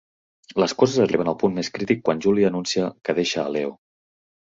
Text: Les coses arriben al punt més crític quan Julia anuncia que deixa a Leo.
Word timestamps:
Les 0.63 0.73
coses 0.79 1.01
arriben 1.03 1.29
al 1.35 1.37
punt 1.45 1.55
més 1.59 1.71
crític 1.77 2.03
quan 2.09 2.25
Julia 2.29 2.51
anuncia 2.53 2.91
que 3.07 3.19
deixa 3.25 3.45
a 3.49 3.57
Leo. 3.59 3.81